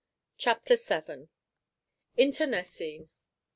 [0.35, 1.27] Chapter 1.3.VII.
[2.17, 3.09] Internecine.